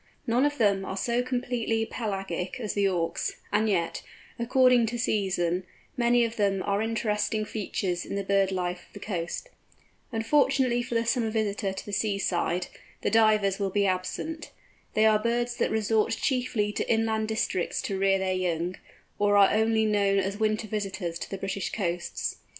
[0.25, 4.01] None of them are so completely pelagic as the Auks, and yet,
[4.39, 5.63] according to season,
[5.95, 9.49] many of them are interesting features in the bird life of the coast.
[10.11, 12.65] Unfortunately for the summer visitor to the seaside,
[13.03, 14.49] the Divers will be absent.
[14.95, 18.77] They are birds that resort chiefly to inland districts to rear their young,
[19.19, 22.37] or are only known as winter visitors to the British Coasts.